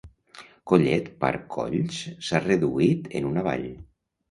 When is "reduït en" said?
2.49-3.31